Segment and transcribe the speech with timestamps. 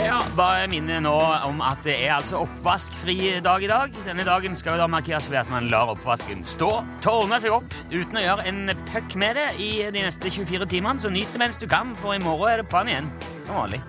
[0.00, 1.12] Ja, bare minne nå
[1.44, 3.92] om at det er altså oppvaskfri dag i dag.
[4.06, 6.70] Denne dagen skal jo da markeres ved at man lar oppvasken stå,
[7.04, 11.04] tårne seg opp uten å gjøre en puck med det i de neste 24 timene.
[11.04, 13.12] Så nyt det mens du kan, for i morgen er det på'n igjen.
[13.44, 13.84] Som vanlig.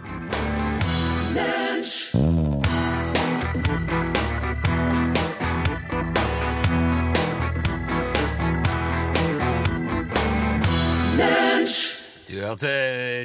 [12.32, 12.70] Du hørte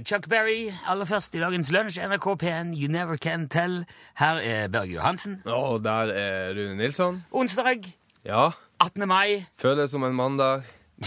[0.05, 2.01] Chuck Berry aller først i dagens lunsj.
[2.03, 3.85] NRK P1, You Never Can Tell.
[4.19, 5.37] Her er Børge Johansen.
[5.47, 7.23] Og der er Rune Nilsson.
[7.31, 7.85] Onsdag
[8.25, 8.49] Ja,
[8.81, 9.09] 18.
[9.09, 9.45] mai.
[9.59, 10.63] føles som en mandag.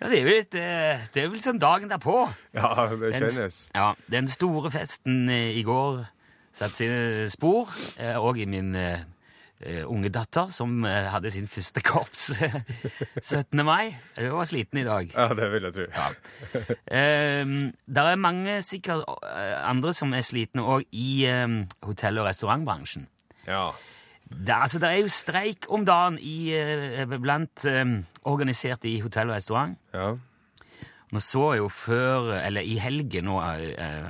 [0.00, 2.14] ja, det er litt eh, Det er vel sånn dagen derpå.
[2.54, 3.60] Ja, det Den kjennes.
[3.74, 6.04] Ja, Den store festen eh, i går
[6.54, 8.70] satte sine spor, eh, og i min
[9.88, 12.56] unge datter, som eh, hadde sin første korps eh,
[13.22, 13.62] 17.
[13.66, 13.94] mai.
[14.18, 15.10] Hun var sliten i dag.
[15.14, 15.86] Ja, det vil jeg tro.
[16.90, 17.54] Um,
[17.86, 23.08] det er mange sikkert eh, andre som er slitne òg i eh, hotell- og restaurantbransjen.
[23.48, 23.70] Ja.
[24.24, 27.84] Det, altså, det er jo streik om dagen i, eh, blant eh,
[28.24, 29.76] organiserte i hotell og restaurant.
[29.96, 30.14] ja.
[31.14, 34.08] Nå så jo før, eller i helgen nå, eh,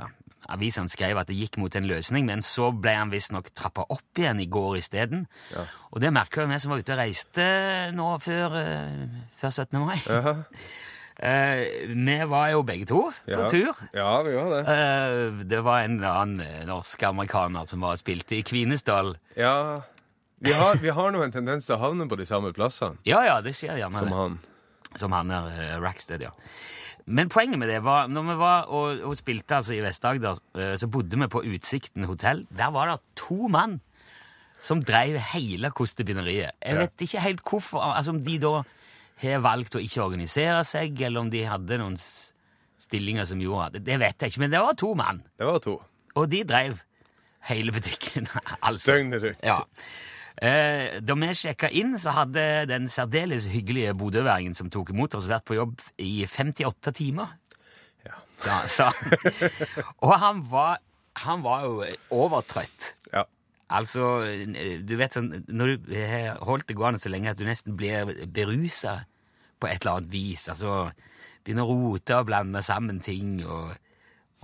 [0.53, 4.20] avisene skrev at det gikk mot en løsning, men så ble han visstnok trappa opp
[4.20, 5.27] igjen i går isteden.
[5.55, 5.67] Ja.
[5.92, 7.47] Og det merka jo vi som var ute og reiste
[7.95, 9.81] nå før, eh, før 17.
[9.84, 10.01] mai.
[10.09, 10.36] Ja.
[11.14, 13.48] Eh, vi var jo begge to på ja.
[13.48, 13.70] tur.
[13.95, 14.62] Ja, vi var det.
[14.67, 19.14] Eh, det var en eller annen eh, norsk-amerikaner som var spilte i Kvinesdal.
[19.39, 19.84] Ja.
[20.42, 23.23] Vi har, vi har nå en tendens til å havne på de samme plassene Ja,
[23.25, 23.97] ja, det skjer gjerne.
[23.97, 24.41] som han.
[24.98, 26.34] Som han er uh, Rackstead, ja.
[27.07, 30.75] Men poenget med det var, når vi var og, og spilte altså i Vest-Agder, eh,
[30.81, 32.45] så bodde vi på Utsikten hotell.
[32.49, 33.81] Der var det to mann
[34.65, 36.57] som drev hele kostebinderiet.
[36.65, 38.55] Jeg vet ikke helt hvorfor, altså om de da
[39.21, 41.99] har valgt å ikke organisere seg, eller om de hadde noen
[42.81, 43.85] stillinger som gjorde det.
[43.91, 45.20] Det vet jeg ikke, men det var to mann.
[45.37, 45.77] Det var to.
[46.17, 46.81] Og de drev
[47.51, 48.29] hele butikken.
[48.69, 48.95] altså.
[48.97, 49.45] Døgnet rundt.
[49.45, 49.61] Ja.
[50.42, 55.28] Eh, da vi sjekka inn, så hadde den særdeles hyggelige bodøværingen som tok imot oss,
[55.30, 57.36] vært på jobb i 58 timer.
[58.06, 58.18] Ja.
[58.45, 58.90] Ja, så.
[60.02, 60.80] Og han var,
[61.22, 62.90] han var jo overtrøtt.
[63.14, 63.22] Ja.
[63.72, 64.18] Altså,
[64.84, 68.11] du vet sånn Når du har holdt det gående så lenge at du nesten blir
[68.28, 68.98] berusa
[69.62, 70.90] på et eller annet vis, altså
[71.45, 73.72] begynner å rote og blande sammen ting og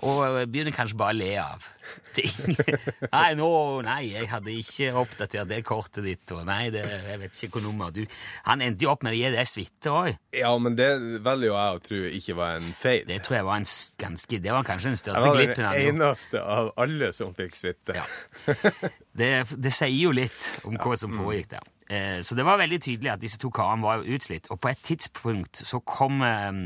[0.07, 1.67] og begynner kanskje bare å le av
[2.15, 2.57] ting.
[3.15, 3.49] nei, nå,
[3.87, 7.65] nei, jeg hadde ikke oppdatert det kortet ditt, og nei, det, jeg vet ikke hva
[7.67, 8.03] nummer du
[8.47, 10.13] Han endte jo opp med å gi det suite òg.
[10.37, 10.89] ja, men det
[11.25, 13.05] velger jo jeg å tro ikke var en feil.
[13.09, 13.69] Det tror jeg var en
[14.05, 17.37] ganske Det var kanskje den Jeg største glippen den var den eneste av alle som
[17.37, 17.99] fikk suite.
[17.99, 18.07] Ja.
[19.21, 19.29] Det,
[19.59, 21.65] det sier jo litt om hva som foregikk der.
[21.91, 24.79] Eh, så det var veldig tydelig at disse to karene var utslitt, og på et
[24.87, 26.61] tidspunkt så kom eh,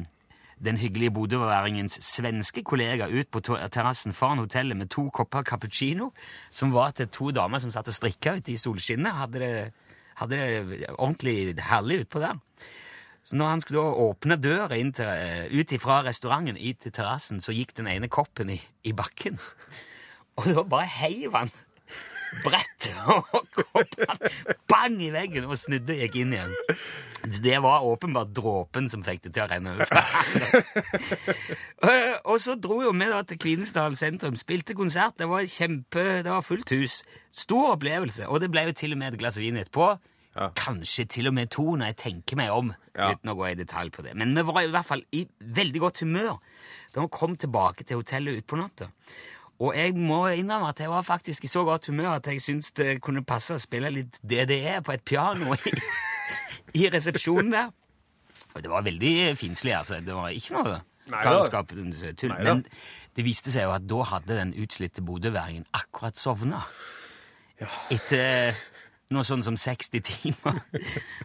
[0.63, 6.11] den hyggelige bodøværingens svenske kollega ut på terrassen foran hotellet med to kopper cappuccino,
[6.51, 9.13] som var til to damer som satt og strikka ute i solskinnet.
[9.13, 9.53] Hadde det,
[10.21, 12.39] hadde det ordentlig herlig utpå der.
[13.25, 17.77] Så når han skulle åpne døra eh, ut fra restauranten i til terrassen, så gikk
[17.77, 19.39] den ene koppen i, i bakken.
[20.37, 21.51] Og da bare heiv han
[22.43, 24.33] brettet og koppen
[24.71, 26.55] bang i veggen og snudde og gikk inn igjen.
[27.45, 29.89] Det var åpenbart dråpen som fikk det til å renne ut.
[31.85, 35.17] Eh, og så dro jo vi da til Kvinesdal sentrum, spilte konsert.
[35.21, 37.01] Det var kjempe, det var fullt hus.
[37.35, 38.29] Stor opplevelse.
[38.29, 39.95] Og det ble jo til og med et glass vin etterpå.
[40.35, 40.49] Ja.
[40.59, 43.09] Kanskje til og med to, når jeg tenker meg om, Ja.
[43.15, 44.13] uten å gå i detalj på det.
[44.15, 46.37] Men vi var i hvert fall i veldig godt humør
[46.95, 48.87] da vi kom tilbake til hotellet utpå natta.
[49.63, 52.73] Og jeg må innrømme at jeg var faktisk i så godt humør at jeg syntes
[52.75, 55.75] det kunne passe å spille litt DDE på et piano i,
[56.83, 57.71] i resepsjonen der.
[58.55, 60.01] Og det var veldig finslig, altså.
[60.03, 61.73] Det var ikke noe galskap.
[61.75, 62.65] Men
[63.15, 66.63] det viste seg jo at da hadde den utslitte bodøværingen akkurat sovna.
[67.95, 68.59] Etter
[69.15, 70.61] noe sånn som 60 timer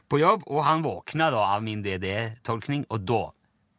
[0.10, 0.46] på jobb.
[0.50, 3.22] Og han våkna da av min DDE-tolkning, og da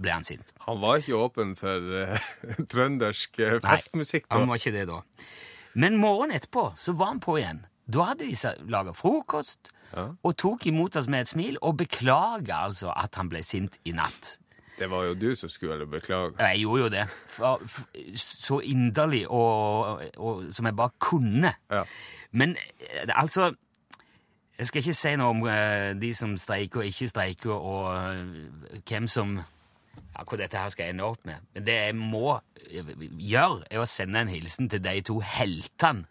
[0.00, 0.52] ble han sint.
[0.66, 2.30] Han var ikke åpen for uh,
[2.72, 4.28] trøndersk Nei, festmusikk.
[4.30, 4.38] da.
[4.38, 5.00] Han var ikke det da.
[5.74, 7.64] Men morgenen etterpå så var han på igjen.
[7.90, 10.04] Da hadde de laga frokost Ja.
[10.22, 13.90] og tok imot oss med et smil og beklaga altså at han ble sint i
[13.90, 14.36] natt.
[14.78, 16.36] Det var jo du som skulle beklage.
[16.38, 17.02] Jeg gjorde jo det.
[18.16, 21.50] Så inderlig og, og, som jeg bare kunne.
[21.70, 21.82] Ja.
[22.32, 23.50] Men eh, altså
[24.58, 29.38] Jeg skal ikke si noe om de som streiker og ikke streiker, og hvem som
[30.20, 31.40] ja, hvor dette her skal ende opp med.
[31.54, 32.36] Men det jeg må
[32.68, 32.90] eh,
[33.32, 36.04] gjøre, er å sende en hilsen til de to heltene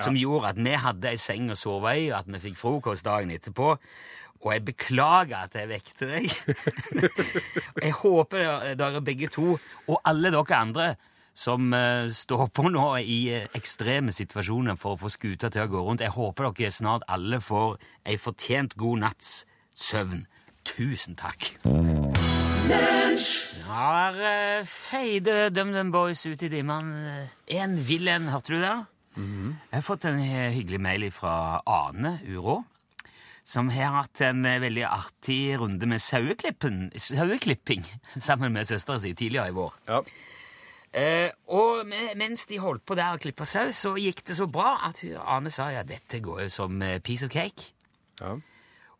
[0.00, 3.04] som gjorde at vi hadde ei seng å sove i, og at vi fikk frokost
[3.04, 3.74] dagen etterpå.
[4.40, 6.30] Og jeg beklager at jeg vekte deg.
[7.84, 10.88] jeg håper dere begge to, og alle dere andre,
[11.36, 15.70] som uh, står på nå i uh, ekstreme situasjoner for å få skuta til å
[15.76, 17.76] gå rundt, jeg håper dere snart alle får
[18.08, 19.32] ei fortjent god natts
[19.76, 20.24] søvn.
[20.64, 21.52] Tusen takk.
[23.70, 26.90] Har uh, feide DumDum Boys ut i dimmen.
[27.50, 28.74] En en, hørte du det?
[29.16, 32.60] Jeg har fått en eh, hyggelig mail fra Ane Urå,
[33.44, 37.82] som har hatt en eh, veldig artig runde med saueklipping
[38.28, 39.74] sammen med søstera si tidligere i vår.
[39.90, 40.00] Ja.
[40.92, 44.46] Eh, og me- mens de holdt på der og klippa sau, så gikk det så
[44.46, 47.72] bra at hun, Ane sa ja, dette går jo som eh, piece of cake.
[48.22, 48.36] ja.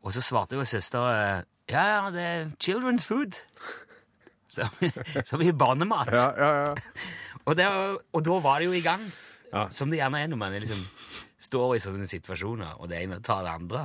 [0.01, 3.41] Og så svarte jo søstera ja, ja, det er children's food.
[4.51, 4.67] Som,
[5.29, 6.11] som i barnemat.
[6.11, 7.03] Ja, ja, ja.
[7.45, 7.67] Og, det,
[8.13, 9.05] og da var det jo i gang.
[9.53, 9.69] Ja.
[9.71, 10.81] Som det gjerne er når man liksom
[11.41, 13.85] står i sånne situasjoner, og det ene tar det andre.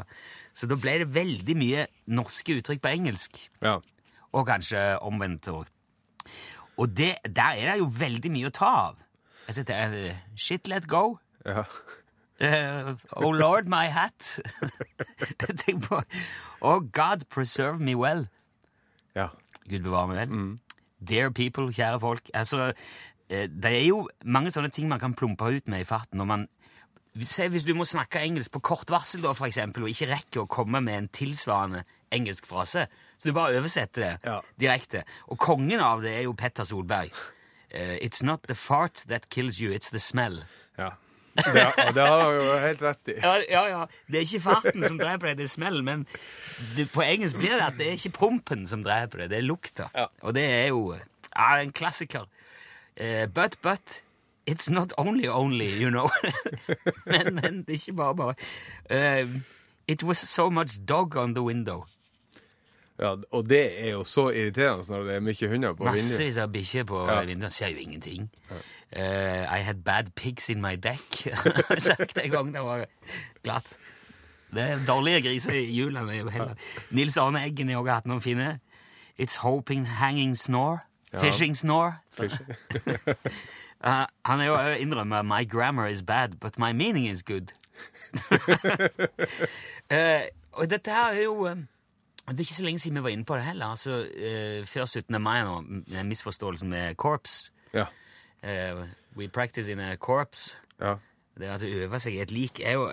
[0.55, 1.85] Så da ble det veldig mye
[2.17, 3.77] norske uttrykk på engelsk, ja.
[4.33, 5.69] og kanskje omvendt òg.
[6.81, 8.99] Og det, der er det jo veldig mye å ta av.
[9.45, 11.19] Jeg sitter uh, Shit, let go.
[11.45, 11.67] ja.
[12.39, 14.39] Eh, oh lord, my hat.
[15.65, 16.01] Tenk på
[16.61, 18.25] Oh God, preserve me well.
[19.15, 19.29] ja.
[19.69, 20.57] Gud bevare meg vel.
[21.01, 22.27] Dear people, kjære folk.
[22.37, 22.67] Altså,
[23.29, 26.25] eh, det er jo mange sånne ting man kan plumpe ut med i farten når
[26.33, 26.45] man
[27.23, 30.41] Se hvis du må snakke engelsk på kort varsel, da, for eksempel, og ikke rekker
[30.41, 34.41] å komme med en tilsvarende engelsk frase, så du bare oversetter det Ja.
[34.59, 35.05] direkte.
[35.31, 37.13] Og kongen av det er jo Petter Solberg.
[37.71, 40.43] Uh, it's not the fart that kills you, it's the smell.
[40.77, 40.89] ja.
[41.35, 41.63] Det,
[41.95, 43.15] det har han jo helt rett i.
[43.19, 43.81] Ja, ja, ja.
[44.07, 46.05] Det er ikke farten som dreper deg, det er smell, men
[46.77, 49.47] det, på engelsk blir det at det er ikke prompen som dreper deg, det er
[49.47, 49.89] lukta.
[49.95, 50.07] Ja.
[50.23, 52.29] Og det er jo ja, en klassiker.
[52.95, 54.01] Uh, but, but,
[54.47, 56.07] it's not only only, you know.
[57.11, 58.35] men, men det er ikke bare bare.
[58.87, 59.41] Uh,
[59.87, 61.83] it was so much dog on the window.
[62.99, 65.99] Ja, og det er jo så irriterende når det er mye hunder på vinduet.
[65.99, 67.17] Massevis av bikkjer på Ja.
[67.27, 67.51] vinduet.
[67.51, 68.29] Ser jo ingenting.
[68.95, 71.23] Eh, I had bad pigs in my deck.
[71.33, 72.85] har jeg sagt en gang det var
[73.43, 73.77] glatt.
[74.55, 76.55] Det er dårlige griser i hjulene.
[76.91, 78.59] Nils Arne Eggen har også hatt noen fine.
[79.19, 80.79] It's hoping hanging snore.
[81.19, 81.93] Fishing snore.
[82.19, 87.51] Uh, han er jo også innrømmet My grammar is bad, but my meaning is good.
[89.91, 90.21] uh,
[90.59, 91.55] og dette her er jo eh,
[92.27, 93.65] Det er ikke så lenge siden vi var inne på det heller.
[93.65, 94.07] altså
[94.65, 95.21] Før 17.
[95.21, 95.61] mai nå,
[96.03, 97.51] misforståelsen med korps.
[97.73, 97.85] Ja.
[98.45, 98.85] Eh,
[99.17, 100.57] we practice in a corps.
[100.79, 100.95] Ja.
[101.37, 102.89] Det er altså øve seg i et lik er jo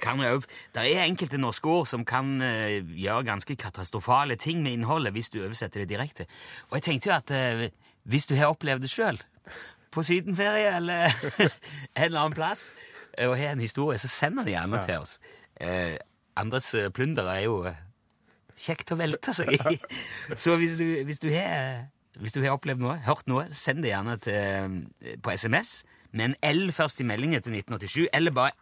[0.00, 5.28] det er enkelte norske ord som kan uh, gjøre ganske katastrofale ting med innholdet hvis
[5.28, 6.24] du oversetter det direkte.
[6.70, 7.66] Og jeg tenkte jo at uh,
[8.08, 9.20] hvis du har opplevd det sjøl,
[9.92, 11.12] på sydenferie eller
[11.98, 12.72] en eller annen plass,
[13.18, 15.18] og har en historie, så sender de gjerne til oss.
[16.36, 17.58] Andres plunder er jo
[18.56, 19.76] kjekt å velte seg i.
[20.44, 23.92] Så hvis du, hvis du har hvis du har opplevd noe, hørt noe, send det
[23.92, 24.80] gjerne til,
[25.22, 28.56] på SMS med en L først i meldingen til 1987, eller bare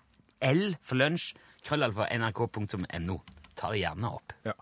[0.53, 1.33] L for lunsj,
[1.65, 3.21] krøllalfa nrk.no.
[3.59, 4.37] Ta det gjerne opp.
[4.47, 4.55] ja.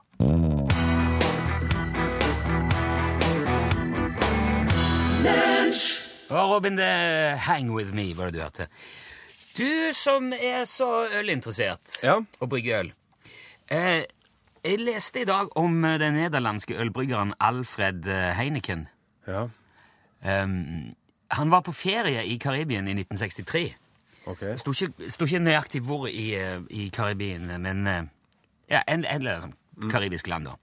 [6.26, 8.66] Og Robin, det Hang With Me var det du hørte.
[9.56, 12.18] Du som er så ølinteressert Ja.
[12.40, 12.92] og brygger øl.
[13.70, 14.02] Eh,
[14.66, 18.88] jeg leste i dag om eh, den nederlandske ølbryggeren Alfred eh, Heineken.
[19.26, 19.48] ja.
[20.26, 20.92] Um,
[21.30, 23.74] han var på ferie i Karibien i 1963.
[24.30, 24.54] Okay.
[24.58, 27.82] Sto ikke, sto ikke nøyaktig hvor i, eh, i Karibien, men
[28.70, 30.46] ja, en, en annen sånn karibisk land.
[30.46, 30.54] da.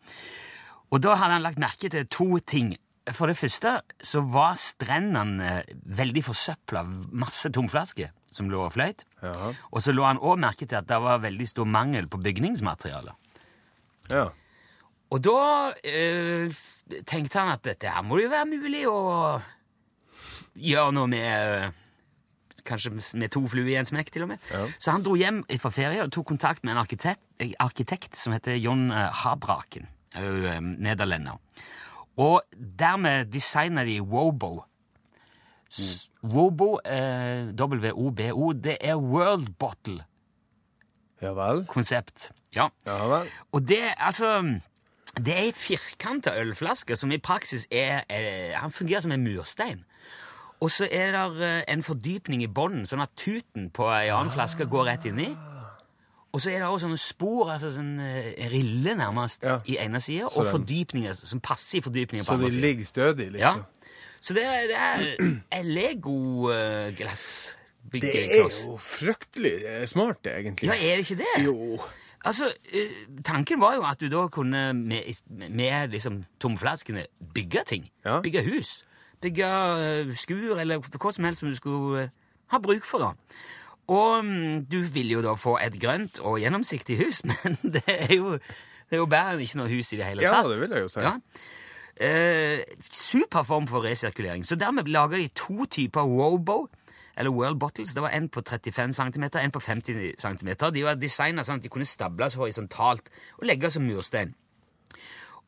[0.92, 2.74] Og da hadde han lagt merke til to ting.
[3.12, 9.04] For det første så var strendene veldig forsøpla masse tomflasker som lå og fløyt.
[9.22, 9.51] Ja.
[9.72, 13.16] Og så lå han òg merke til at det var veldig stor mangel på bygningsmateriale.
[14.13, 14.29] Ja.
[15.13, 15.36] Og da
[15.86, 16.50] eh,
[17.05, 19.00] tenkte han at dette her må det jo være mulig å
[20.58, 21.72] gjøre noe med eh,
[22.63, 24.43] Kanskje med to fluer i en smekk, til og med.
[24.53, 24.62] Ja.
[24.79, 28.32] Så han dro hjem fra ferie og tok kontakt med en arkitekt, eh, arkitekt som
[28.32, 31.41] heter John Habraken, nederlender.
[32.24, 34.62] Og dermed designa de Wobo.
[35.74, 40.08] S- Wobo, eh, W-O-B-O, det er World Bottle-konsept.
[41.24, 41.63] Ja vel.
[42.56, 42.68] Ja.
[42.86, 43.30] Ja vel.
[43.56, 44.34] Og det, altså
[45.15, 49.84] Det er ei firkanta ølflaske som i praksis er er Han fungerer som en murstein.
[50.62, 54.32] Og så er det eh, en fordypning i bånden, sånn at tuten på ei annen
[54.32, 55.30] flaske går rett inni.
[56.34, 59.58] Og så er det også sånne spor, altså sånn eh, rille nærmest, Ja.
[59.65, 62.68] i ene sida, og den- fordypninger som passer i fordypninger på Så andre de sida.
[62.68, 63.51] ligger stødig, Ja.
[63.51, 63.63] liksom?
[64.22, 67.58] Så det er, det er et Lego-glass.
[67.92, 70.70] Det er jo fryktelig eh, smart, egentlig.
[70.70, 71.44] Ja, er det ikke det?
[71.46, 71.80] Jo.
[72.25, 72.90] Altså, eh,
[73.25, 75.13] Tanken var jo at du da kunne med,
[75.50, 77.90] med liksom tomflaskene bygge ting.
[78.06, 78.22] Ja.
[78.22, 78.86] Bygge hus.
[79.22, 79.50] Bygge
[79.80, 82.10] eh, skur eller hva som helst som du skulle
[82.52, 83.04] ha bruk for.
[83.04, 83.12] da.
[83.88, 88.16] Og mm, du ville jo da få et grønt og gjennomsiktig hus, men det er
[88.16, 88.38] jo,
[88.88, 90.46] det er jo enn ikke noe hus i det hele tatt.
[90.46, 91.04] Ja, det vil jeg jo si.
[91.04, 91.18] Ja.
[91.94, 94.48] Eh, super form for resirkulering.
[94.48, 96.70] Så dermed lager de to typer Wobo,
[97.17, 97.93] eller World Bottles.
[97.93, 100.50] Det var en på 35 cm, en på 50 cm.
[100.74, 104.34] De var designet sånn at de kunne stables horisontalt og legges som murstein.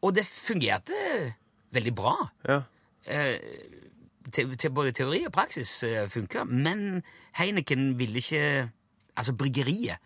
[0.01, 0.93] Og det fungerte
[1.74, 2.15] veldig bra.
[2.48, 2.62] Ja.
[3.05, 3.38] Eh,
[4.34, 7.03] til, til både teori og praksis eh, funka, men
[7.38, 8.72] Heineken ville ikke
[9.15, 10.01] Altså, bryggeriet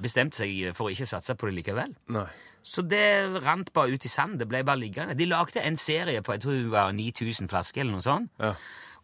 [0.00, 1.90] bestemte seg for å ikke satse på det likevel.
[2.08, 2.22] Nei.
[2.64, 3.02] Så det
[3.44, 4.38] rant bare ut i sand.
[4.40, 5.16] Det ble bare liggende.
[5.16, 8.32] De lagde en serie på jeg tror det var 9000 flasker, eller noe sånt.
[8.40, 8.54] Ja.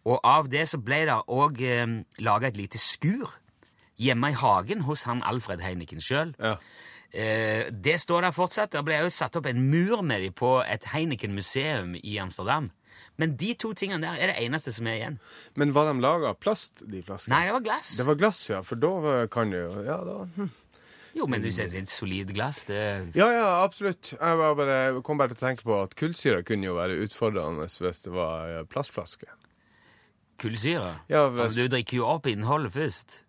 [0.07, 3.35] Og av det så ble det òg eh, laga et lite skur
[4.01, 6.35] hjemme i hagen hos han Alfred Heineken sjøl.
[6.39, 6.57] Ja.
[7.11, 8.75] Eh, det står der fortsatt.
[8.75, 12.71] Det ble òg satt opp en mur med dem på et Heineken-museum i Amsterdam.
[13.17, 15.19] Men de to tingene der er det eneste som er igjen.
[15.57, 17.33] Men var de laga av plast, de flaskene?
[17.33, 17.97] Nei, det var glass.
[17.97, 18.61] Det var glass, ja.
[18.67, 20.53] For da kan det jo Ja, da hm.
[21.17, 22.67] Jo, men du ser et solid glass.
[22.69, 22.77] Det
[23.17, 24.13] Ja, ja, absolutt.
[24.13, 27.65] Jeg var bare, kom bare til å tenke på at kullsyre kunne jo være utfordrende
[27.65, 29.31] hvis det var eh, plastflaske.
[30.41, 30.95] Kullsyre.
[31.09, 33.23] Ja, Altså, du drikker jo opp innholdet først.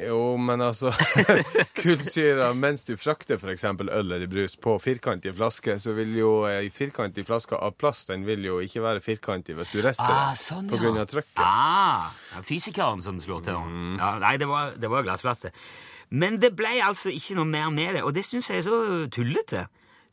[0.00, 0.90] jo, men altså
[1.78, 3.64] Kullsyre mens du frakter f.eks.
[3.64, 8.24] øl eller brus på firkantige flasker, så vil jo ei firkantig flaske av plast den
[8.26, 11.38] vil jo ikke være firkantig hvis du rister Ah, sånn, på grunn av trykket.
[11.44, 12.10] Ah,
[12.42, 13.60] fysikeren som slår til.
[13.60, 13.94] Mm.
[14.00, 15.52] Ja, nei, det var, det var glassflaske.
[16.10, 18.80] Men det ble altså ikke noe mer med det, og det syns jeg er så
[19.14, 19.64] tullete.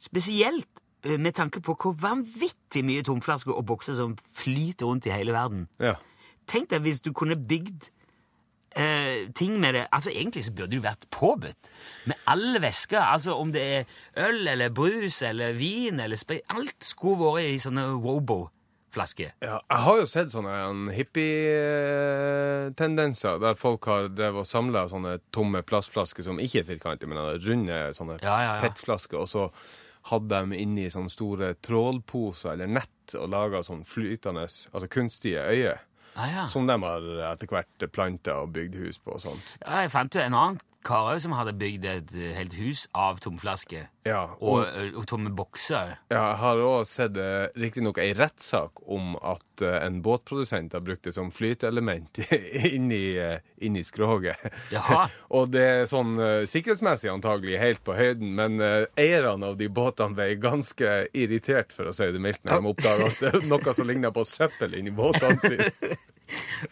[0.02, 0.68] Spesielt
[1.06, 5.34] eh, med tanke på hvor vanvittig mye tomflasker og bokser som flyter rundt i hele
[5.36, 5.68] verden.
[5.82, 5.98] Ja.
[6.48, 7.90] Tenk deg hvis du kunne bygd
[8.76, 11.70] eh, ting med det Altså, egentlig så burde du vært påbudt.
[12.06, 13.00] Med alle væsker.
[13.02, 13.84] Altså om det er
[14.28, 19.30] øl eller brus eller vin eller sprit Alt skulle vært i sånne Wobo-flasker.
[19.44, 25.14] Ja, jeg har jo sett sånne en hippie-tendenser, der folk har drevet og samla sånne
[25.34, 28.62] tomme plastflasker som ikke er firkantige, men er runde sånne Ja, ja, ja.
[28.66, 29.44] PET-flasker, og så
[30.10, 35.78] hadde de inni sånne store trålposer eller nett og laga sånn flytende, altså kunstige øyer,
[36.16, 36.48] Ah, ja.
[36.52, 39.56] som de har etter hvert planta og bygd hus på og sånt.
[39.62, 43.20] Ja, jeg fant jo en annen kar som hadde bygd et eh, helt hus av
[43.24, 43.88] tomflasker.
[44.08, 45.92] Ja, Og, og, og tomme bokser.
[46.10, 50.82] ja, jeg har òg sett uh, riktignok ei rettssak om at eh, en båtprodusent har
[50.82, 52.18] brukt det som flyteelement
[52.74, 53.14] inni,
[53.62, 54.42] inni skroget.
[55.38, 59.70] Og det er sånn eh, sikkerhetsmessig antagelig helt på høyden, men eh, eierne av de
[59.70, 63.50] båtene ble ganske irritert, for å si det mildt, når de oppdaga at det er
[63.54, 65.70] noe som ligner på søppel inni båtene sine.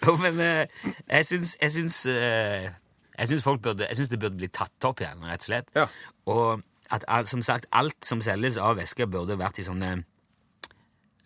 [0.01, 2.71] Jo, men eh, jeg syns, jeg syns, eh,
[3.19, 5.71] jeg syns det burde bli tatt opp igjen, rett og slett.
[5.75, 5.87] Ja.
[6.31, 9.99] Og at som sagt, alt som selges av væske, burde vært i sånne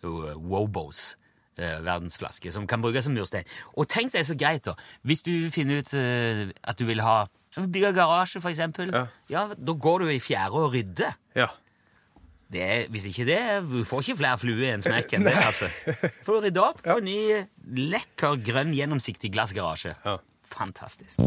[0.04, 1.14] jo, Wobos.
[1.56, 3.46] eh, verdensflaske, som kan brukes som murstein.
[3.78, 4.74] Og tenk deg så greit, da.
[5.06, 7.24] Hvis du finner ut eh, at du vil ha
[7.54, 8.90] Bygge garasje, for eksempel.
[8.90, 9.04] Ja.
[9.30, 11.14] ja, da går du i fjære og rydder.
[11.38, 11.46] Ja.
[12.50, 13.38] Det hvis ikke det,
[13.70, 15.70] du får ikke flere fluer i en smekk enn det, altså.
[16.26, 17.46] Får du rydde opp på en ny,
[17.94, 19.94] lekker, grønn, gjennomsiktig glassgarasje.
[20.02, 20.18] Ja.
[20.50, 21.22] Fantastisk.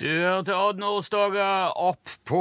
[0.00, 2.40] Du hørte Odd Nordstoga opp på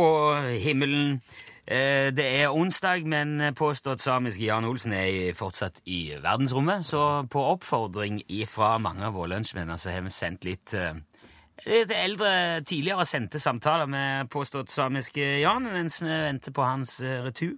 [0.64, 1.22] himmelen.
[1.68, 7.44] Eh, Det er onsdag, men påstått samiske Jan Olsen er fortsatt i verdensrommet, så på
[7.52, 10.96] oppfordring fra mange av våre lunsjmenn har vi sendt litt eh,
[11.66, 17.22] litt eldre, tidligere sendte samtaler med påstått samiske Jan mens vi venter på hans eh,
[17.24, 17.58] retur.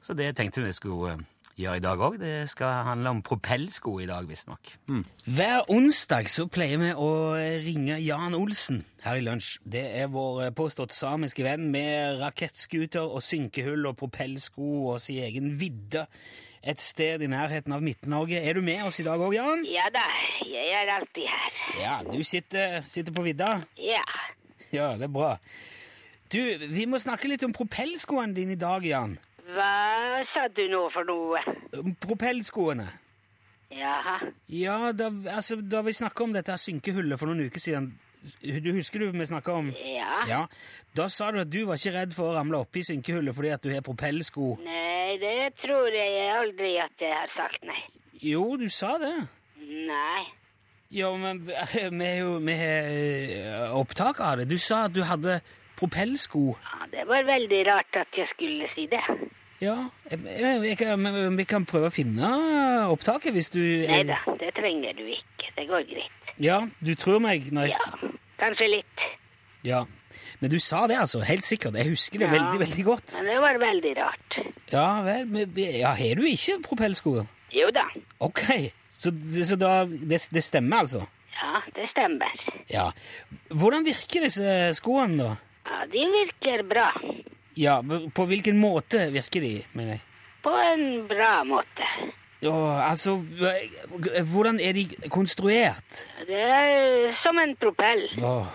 [0.00, 1.18] Så det tenkte vi skulle
[1.56, 2.18] gjøre i dag òg.
[2.20, 4.72] Det skal handle om propellsko i dag, visstnok.
[5.24, 7.10] Hver onsdag så pleier vi å
[7.64, 9.56] ringe Jan Olsen her i lunsj.
[9.64, 15.54] Det er vår påstått samiske venn med rakettskuter og synkehull og propellsko og sin egen
[15.60, 16.06] vidde
[16.66, 18.40] et sted i nærheten av Midt-Norge.
[18.42, 19.62] Er du med oss i dag òg, Jan?
[19.70, 20.02] Ja da,
[20.42, 21.60] jeg er alltid her.
[21.78, 23.52] Ja, du sitter, sitter på vidda?
[23.78, 24.02] Ja.
[24.74, 25.36] Ja, det er bra.
[26.32, 26.40] Du,
[26.74, 29.14] vi må snakke litt om propellskoene dine i dag, Jan.
[29.46, 29.70] Hva
[30.32, 31.40] sa du nå for noe?
[32.02, 32.86] Propellskoene.
[33.70, 34.18] Jaha.
[34.48, 37.88] Ja, da, altså, da vi snakka om dette synkehullet for noen uker siden
[38.40, 40.20] Du husker du vi snakka om Ja.
[40.30, 40.40] Ja.
[40.94, 43.62] Da sa du at du var ikke redd for å ramle oppi synkehullet fordi at
[43.66, 44.56] du har propellsko.
[44.64, 47.82] Nei, det tror jeg aldri at jeg har sagt, nei.
[48.22, 49.14] Jo, du sa det.
[49.60, 50.24] Nei.
[50.96, 54.44] Jo, men vi har jo eh, opptak av det.
[54.46, 55.40] Du sa at du hadde
[55.74, 56.52] propellsko.
[56.62, 59.02] Ja, det var veldig rart at jeg skulle si det.
[59.60, 59.76] Ja,
[60.10, 62.28] jeg, jeg, jeg, kan- men vi kan prøve å finne
[62.92, 65.52] opptaket hvis du Nei da, det trenger du ikke.
[65.56, 66.32] Det går greit.
[66.44, 68.10] Ja, du tror meg når jeg Ja,
[68.42, 69.06] kanskje litt.
[69.64, 69.84] Ja.
[70.40, 71.22] Men du sa det, altså.
[71.24, 71.74] Helt sikkert.
[71.80, 72.34] Jeg husker det Ja.
[72.36, 73.14] veldig, veldig godt.
[73.16, 74.36] Men det var veldig rart.
[74.72, 75.24] Ja vel.
[75.26, 77.26] Men, ja, har du ikke propellsko?
[77.56, 77.86] Jo da.
[78.20, 78.42] Ok.
[78.92, 79.10] Så,
[79.48, 81.06] så da det, det stemmer, altså?
[81.36, 82.36] Ja, det stemmer.
[82.72, 82.90] Ja.
[83.48, 85.32] Hvordan virker disse skoene, da?
[85.66, 86.90] Ja, de virker bra.
[87.56, 87.80] Ja,
[88.14, 90.00] På hvilken måte virker de, mener jeg?
[90.44, 91.86] På en bra måte.
[92.44, 92.52] Ja,
[92.90, 93.14] altså
[94.32, 96.02] Hvordan er de konstruert?
[96.28, 98.46] Det er som en propell Åh,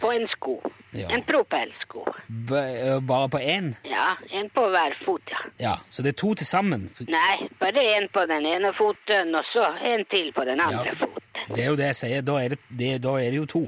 [0.00, 0.60] på en sko.
[0.94, 1.08] Ja.
[1.12, 2.04] En propellsko.
[2.28, 3.72] b- Bare på én?
[3.84, 5.42] Ja, en på hver fot, ja.
[5.60, 6.86] Ja, så det er to til sammen?
[7.10, 10.94] Nei, bare en på den ene foten, og så en til på den andre Ja.
[11.02, 11.22] foten.
[11.54, 12.22] Det er jo det jeg sier.
[12.22, 13.62] Da er det, det, da er det jo to.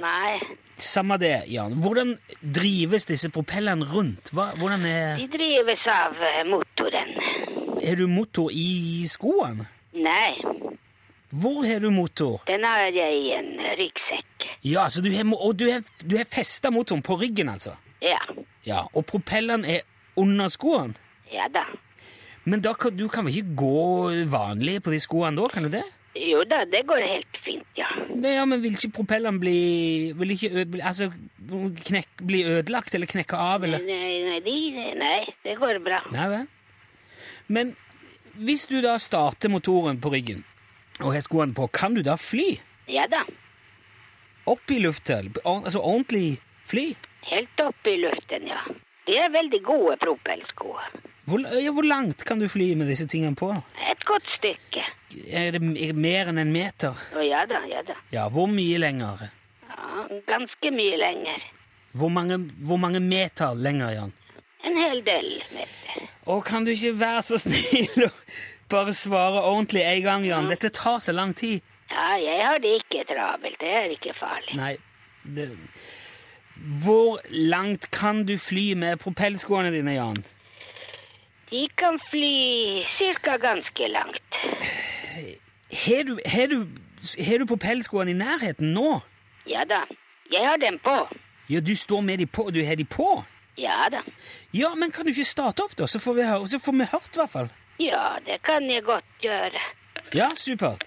[0.00, 0.40] Nei,
[0.76, 1.72] Samme det, Jan.
[1.82, 4.30] Hvordan drives disse propellene rundt?
[4.34, 7.12] Hva, hvordan er de drives av eh, motoren.
[7.84, 9.68] Har du motor i skoene?
[9.94, 10.34] Nei,
[11.34, 12.42] Hvor har du motor?
[12.46, 14.46] den har jeg i en ryggsekk.
[14.64, 17.76] Ja, så du har, og du har, du har festa motoren på ryggen, altså?
[18.02, 18.18] Ja,
[18.66, 19.80] Ja, Og propellene er
[20.16, 20.94] under skoene?
[21.32, 21.64] ja da.
[22.44, 25.68] Men da kan, du kan vel ikke gå vanlig på de skoene da, kan du
[25.72, 25.84] det?
[26.14, 27.88] Jo da, det går helt fint, ja.
[28.08, 29.56] Men, ja, men vil ikke propellene bli
[30.14, 31.08] Vil ikke altså,
[31.88, 33.82] knekk, bli ødelagt eller knekke av, eller?
[33.82, 34.40] Nei, nei,
[34.76, 36.04] nei, nei, det går bra.
[36.14, 36.44] Nei vel.
[37.50, 37.74] Men
[38.46, 40.44] hvis du da starter motoren på ryggen
[41.02, 42.54] og har skoene på, kan du da fly?
[42.90, 43.24] Ja da,
[44.46, 45.32] Opp i luften?
[45.44, 46.36] Altså ordentlig
[46.68, 46.92] fly?
[47.24, 48.60] helt opp i luften, ja.
[49.08, 50.74] De er veldig gode propellsko.
[51.28, 53.48] Hvor, ja, hvor langt kan du fly med disse tingene på?
[53.90, 54.84] Et godt stykke.
[55.30, 55.60] Er det
[55.94, 56.98] mer enn en meter?
[57.14, 57.96] Å ja da, ja da.
[58.14, 59.28] Ja, hvor mye lenger?
[59.68, 61.44] Ja, ganske mye lenger.
[61.94, 64.12] Hvor mange, hvor mange meter lenger, Jan?
[64.64, 66.08] En hel del meter.
[66.26, 68.18] Og kan du ikke være så snill og
[68.72, 70.50] bare svare ordentlig en gang, Jan?
[70.50, 71.62] Dette tar så lang tid.
[71.92, 73.60] Ja, jeg har det ikke travelt.
[73.60, 74.56] Det er ikke farlig.
[74.58, 74.74] Nei,
[75.36, 75.50] det...
[76.84, 80.22] Hvor langt kan du fly med propellskoene dine, Jan?
[81.54, 84.22] De kan fly cirka ganske langt.
[85.86, 86.66] Har du, har du,
[87.26, 88.96] har du propellskoene i nærheten nå?
[89.46, 89.84] Ja da,
[90.32, 90.96] jeg har dem på.
[91.48, 93.06] Ja, du står med de på, du har de på?
[93.56, 94.00] Ja da.
[94.52, 95.86] Ja, men kan du ikke starte opp, da?
[95.86, 97.50] Så får vi, høre, så får vi hørt, i hvert fall.
[97.78, 99.62] Ja, det kan jeg godt gjøre.
[100.14, 100.82] Ja, supert.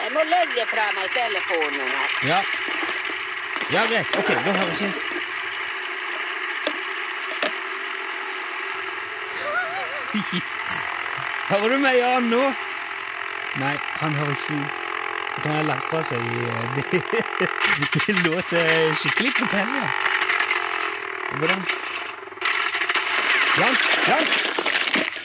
[0.00, 2.18] Jeg må legge fra meg telefonen her.
[2.32, 2.40] Ja.
[3.70, 4.18] Ja, greit.
[4.18, 5.07] Ok, da hører jeg ikke
[11.48, 12.44] Hører du meg, Jan, nå?
[13.60, 16.84] Nei, han hører ikke Jeg tror han har lagt fra seg eh, Det,
[17.94, 19.90] det låter skikkelig propeller.
[21.38, 21.60] Hvordan
[23.58, 23.76] Jan?
[24.08, 24.24] Jan?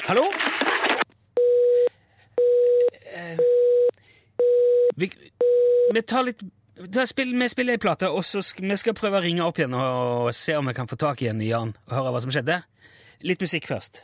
[0.08, 0.26] Hallo?
[3.14, 3.40] Eh,
[4.98, 5.10] vi,
[5.94, 6.44] vi tar litt
[6.94, 9.62] ta, spill, Vi spiller ei plate, og så skal, vi skal prøve å ringe opp
[9.62, 12.34] igjen og, se om vi kan få tak igjen i Jan og høre hva som
[12.34, 12.64] skjedde.
[13.24, 14.04] Litt musikk først.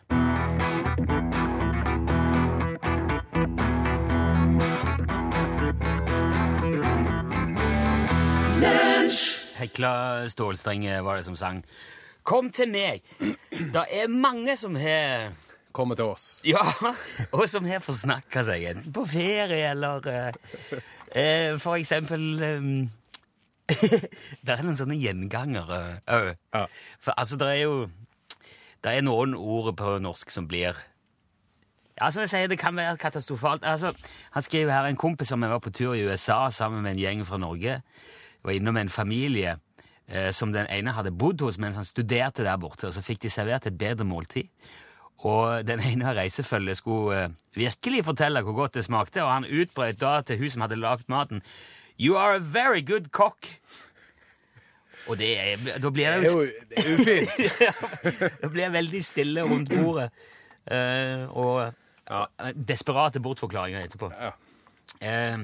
[9.59, 11.63] Hekla Stålstrenge var det som sang.
[12.23, 13.03] Kom til meg!
[13.49, 15.31] Det er mange som har
[15.71, 16.41] Kommet til oss.
[16.43, 16.63] ja,
[17.31, 20.39] og som har forsnakka seg enten på ferie eller eh,
[21.13, 22.23] eh, For eksempel
[22.57, 22.89] um,
[23.69, 26.31] Det er noen sånne gjengangere òg.
[26.55, 26.65] Ja.
[26.99, 27.75] For altså, det er jo
[28.83, 30.77] Det er noen ord på norsk som blir
[31.99, 33.63] ja, som jeg sier, Det kan være katastrofalt.
[33.63, 33.93] Altså,
[34.31, 37.25] han skriver her en kompis som var på tur i USA sammen med en gjeng
[37.25, 37.81] fra Norge.
[38.43, 39.57] var innom en familie
[40.07, 42.87] eh, som den ene hadde bodd hos mens han studerte der borte.
[42.87, 44.47] og Så fikk de servert et bedre måltid.
[45.19, 49.45] Og den ene av reisefølget skulle eh, virkelig fortelle hvor godt det smakte, og han
[49.45, 51.43] utbrøt da til hun som hadde lagd maten
[51.99, 53.59] You are a very good cock.
[55.07, 58.39] Og det er, da blir Det det er jo jo det er ufint.
[58.41, 60.09] det blir veldig stille rundt bordet.
[60.71, 61.73] Uh, og
[62.09, 62.25] Ja.
[62.39, 64.11] eh, desperate bortforklaringer etterpå.
[64.15, 64.33] Ja.
[65.01, 65.37] Eh,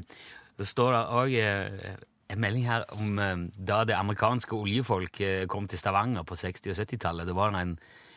[0.58, 1.36] det står det òg
[2.34, 6.72] en melding her om eh, da det amerikanske oljefolk eh, kom til Stavanger på 60-
[6.74, 7.28] og 70-tallet.
[7.30, 7.76] Det var en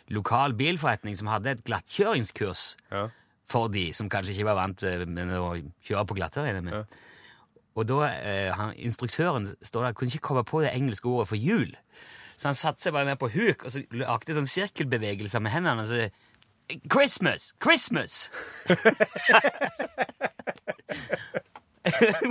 [0.09, 3.09] lokal bilforretning som hadde et glattkjøringskurs Ja.
[3.49, 5.51] for de som kanskje ikke var vant eh, med å
[5.85, 6.73] kjøre på glatteveiene.
[6.73, 6.85] Ja.
[7.79, 11.37] Og da, eh, han, instruktøren står der, kunne ikke komme på det engelske ordet for
[11.39, 11.77] jul.
[12.39, 15.83] Så han satte seg bare med på huk og så lagde sånn sirkelbevegelser med hendene.
[15.83, 16.09] og så
[16.93, 17.55] Christmas!
[17.63, 18.31] Christmas!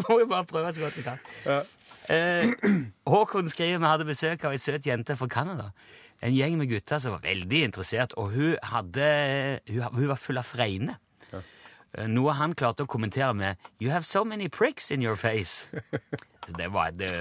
[0.08, 1.18] Må jo bare prøve så godt vi kan.
[1.46, 1.62] Ja.
[2.10, 2.52] Eh,
[3.08, 5.72] Håkon skriver vi hadde besøk av ei søt jente fra Canada.
[6.22, 9.08] En gjeng med gutter som var veldig interessert, og hun, hadde,
[9.70, 10.96] hun, hun var full av fregne.
[11.34, 11.40] Ja.
[12.10, 15.66] Noe han klarte å kommentere med 'You have so many pricks in your face'.
[16.48, 17.12] Så det var, det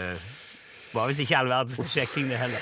[0.94, 2.60] var visst ikke all verdens sjekking, det heller.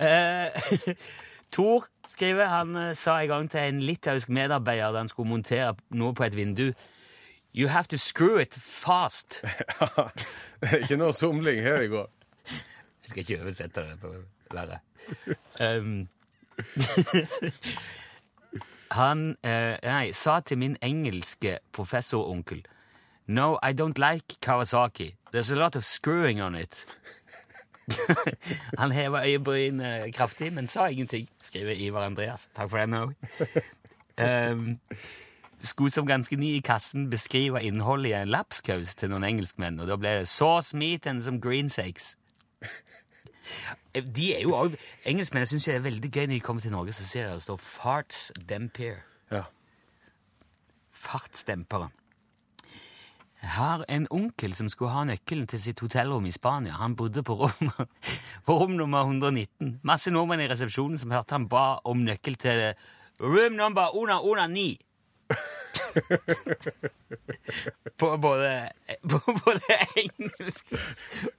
[0.00, 0.48] Eh,
[1.52, 5.74] Tor skriver han eh, sa en gang til en litauisk medarbeider da han skulle montere
[5.90, 6.72] noe på et vindu
[7.52, 9.42] 'You have to screw it fast'.
[10.60, 12.10] Det er ikke noe somling her i går.
[13.02, 14.14] Jeg skal ikke oversette det på
[14.54, 14.78] verre.
[15.60, 16.08] Um,
[18.90, 22.62] han uh, nei, sa til min engelske professoronkel
[23.26, 25.14] No, I don't like Kawasaki.
[25.32, 26.84] There's a lot of screwing on it.
[28.80, 32.48] han heva øyebrynene kraftig, men sa ingenting, skriver Ivar Andreas.
[32.56, 33.14] Takk for den òg.
[34.20, 34.78] Um,
[35.70, 39.90] skulle som ganske ny i kassen beskrive innholdet i en lapskaus til noen engelskmenn, og
[39.90, 42.14] da ble det sauce, meat and some greensakes.
[43.94, 46.92] De er jo også, Engelskmennene syns det er veldig gøy når de kommer til Norge,
[46.92, 49.00] så ser jeg det står 'farts dempere
[49.30, 49.42] Ja.
[50.92, 51.88] Fartsdempere.
[53.40, 56.74] Jeg har en onkel som skulle ha nøkkelen til sitt hotellrom i Spania.
[56.76, 57.70] Han bodde på rom,
[58.46, 59.78] på rom nummer 119.
[59.82, 62.74] Masse nordmenn i resepsjonen som hørte han ba om nøkkel til
[63.20, 64.74] room number una una ni.
[68.00, 68.68] på, både,
[69.08, 70.72] på både engelsk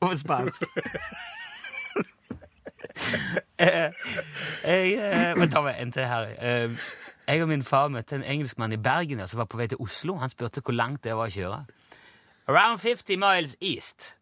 [0.02, 0.66] og spansk.
[3.60, 3.94] jeg,
[4.72, 6.34] jeg eh, Vent, ta en til her.
[6.42, 6.72] Eh,
[7.28, 10.18] Jeg og min far møtte en engelskmann i Bergen som var på vei til Oslo.
[10.20, 11.62] Han spurte hvor langt det var å kjøre.
[12.52, 14.16] Around 50 miles east.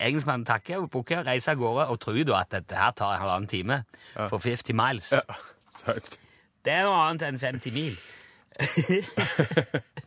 [0.00, 3.20] Engelskmannen takker og bukker, reiser av gårde og tror da at dette her tar en
[3.20, 3.82] halvannen time
[4.30, 5.10] for 50 miles.
[5.12, 5.92] Ja.
[6.64, 7.98] Det er noe annet enn 50 mil.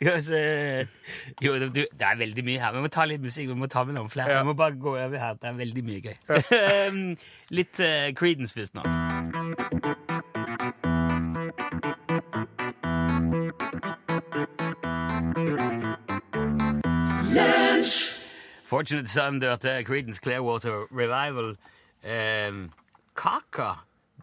[0.00, 0.86] Eh,
[1.44, 2.72] jo, det er veldig mye her.
[2.72, 3.50] Vi må ta litt musikk.
[3.50, 4.38] Vi må ta med noen flere.
[4.40, 5.36] Vi må bare gå over her.
[5.36, 6.16] Det er veldig mye gøy.
[6.88, 7.02] Um,
[7.60, 9.92] litt uh, Creedence først nå.
[18.72, 21.58] Fortunate Son dørte Creedence Clearwater Revival.
[22.02, 22.70] Eh,
[23.14, 23.66] kaka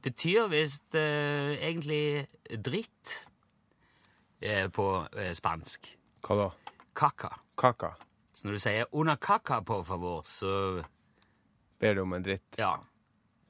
[0.02, 2.26] betyr visst eh, egentlig
[2.66, 3.12] dritt
[4.42, 5.92] eh, på eh, spansk.
[6.26, 6.48] Hva da?
[6.98, 7.30] Kaka.
[7.62, 7.92] Kaka.
[8.34, 10.84] Så når du sier 'una kaka, por favor', så
[11.80, 12.58] Ber du om en dritt?
[12.58, 12.74] ja.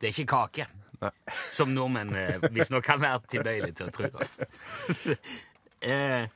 [0.02, 0.68] Det er ikke kake.
[1.02, 1.12] Nei.
[1.52, 2.12] Som nordmenn
[2.52, 4.06] visstnok kan være tilbøyelig til å tro.
[5.82, 6.28] eh,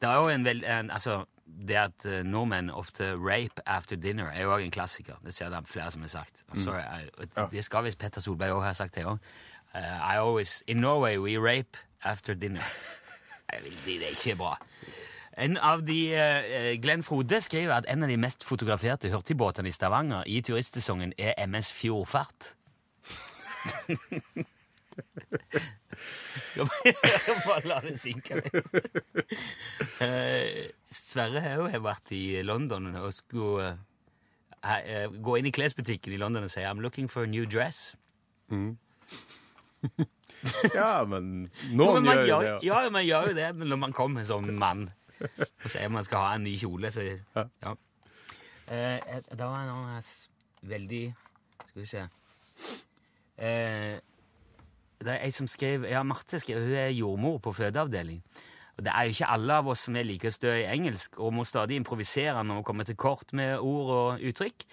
[0.00, 0.64] det er jo en vel...
[0.64, 1.24] En, altså,
[1.68, 5.18] det at eh, nordmenn ofte rape after dinner, er jo òg en klassiker.
[5.24, 6.44] Det ser det flere som har sagt.
[6.52, 9.18] I'm Sorry, I, Det skal visst Petter Solberg òg ha sagt, det òg.
[9.74, 12.62] I always In Norway we rape after dinner.
[13.50, 14.56] Er det er ikke bra.
[15.38, 19.70] En av de, eh, Glenn Frode skriver at en av de mest fotograferte hurtigbåtene i
[19.74, 22.54] Stavanger i turistsesongen er MS Fjordfart.
[27.46, 28.56] Bare la det synke litt.
[30.00, 33.70] Eh, Sverre har jo vært i London og skulle
[34.62, 37.46] eh, eh, gå inn i klesbutikken i London og si I'm looking for a new
[37.46, 37.90] dress.
[40.72, 42.52] Ja, men noen men gjør jo det.
[42.64, 44.86] ja, man gjør jo det men når man kommer som mann
[45.20, 47.44] og sier man skal ha en ny kjole, så Ja.
[47.60, 47.74] ja.
[48.72, 50.06] Eh, da var en annen
[50.70, 51.02] veldig
[51.66, 52.04] Skal vi se
[53.36, 53.98] eh,
[55.00, 58.20] Det er ei som skrev Ja, Marte skrev hun er jordmor på fødeavdeling.
[58.76, 61.34] Og det er jo ikke alle av oss som er like stø i engelsk og
[61.36, 64.64] må stadig improvisere når vi kommer til kort med ord og uttrykk.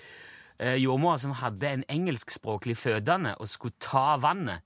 [0.60, 4.64] Eh, jordmor som hadde en engelskspråklig fødende og skulle ta vannet.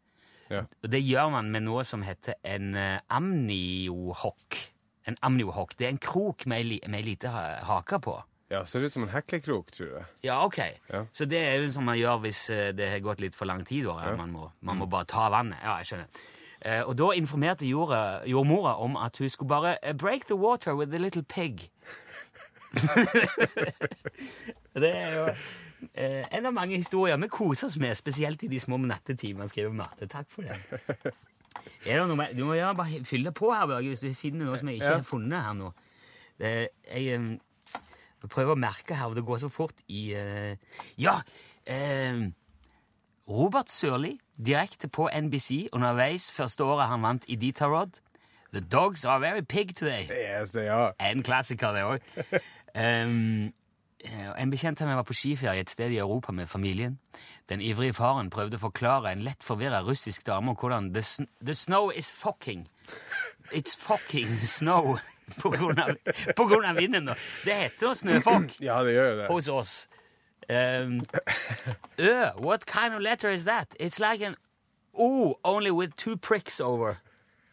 [0.52, 0.66] Ja.
[0.84, 4.58] Og det gjør man med noe som heter en eh, amniohokk.
[5.08, 5.78] En amniohokk.
[5.80, 7.32] Det er en krok med ei lita
[7.68, 8.18] hake på.
[8.52, 10.06] Ja, ser ut som en heklekrok, tror jeg.
[10.28, 10.58] Ja, ok.
[10.92, 11.06] Ja.
[11.16, 13.64] Så det er jo som man gjør hvis eh, det har gått litt for lang
[13.66, 13.86] tid.
[13.88, 15.58] Da, at man, må, man må bare ta vannet.
[15.64, 16.22] Ja, jeg skjønner.
[16.62, 20.76] Eh, og da informerte jorda- jordmora om at hun skulle bare eh, break the water
[20.78, 21.70] with a little pig.
[24.74, 25.26] det er jo
[25.94, 29.74] eh, en av mange historier vi koser oss med, spesielt i de små nattetimene, skriver
[29.76, 30.08] Marte.
[30.12, 30.56] Takk for det.
[31.86, 32.32] Er det noe mer?
[32.38, 35.00] Du må bare fylle på her, Børge, hvis du finner noe som jeg ikke Ja.
[35.02, 35.72] har funnet her nå.
[36.42, 36.52] Det,
[36.88, 37.40] jeg
[38.22, 40.54] jeg prøver å merke her, og det går så fort i uh,
[41.02, 41.22] Ja!
[41.66, 42.30] Uh,
[43.32, 48.02] Robert Sørli, direkte på NBC, underveis første året han vant i Ditarod.
[48.52, 50.10] The dogs are very pig today.
[50.12, 50.92] Yes, ja.
[51.00, 52.02] En klassiker, det òg.
[52.76, 53.54] Um,
[54.10, 56.98] en bekjent av meg var på skiferie et sted i Europa med familien.
[57.50, 61.56] Den ivrige faren prøvde å forklare en lett forvirra russisk dame hvordan the, sn the
[61.56, 62.68] snow is fucking.
[63.54, 64.98] It's fucking snow.
[65.40, 65.96] På grunn av,
[66.36, 67.06] på grunn av vinden.
[67.12, 67.16] da.
[67.46, 69.28] Det heter jo snøfokk ja, det gjør jo det.
[69.32, 69.88] hos oss.
[70.50, 70.98] Um,
[72.00, 73.68] Ø, what kind of letter is that?
[73.80, 74.36] It's like an
[74.94, 76.98] O, only with two pricks over.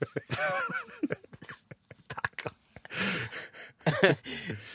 [2.03, 2.53] Stakkar.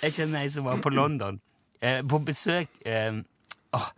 [0.04, 1.40] Jeg kjenner ei som var på London,
[1.82, 3.20] eh, på besøk eh,
[3.76, 3.90] åh,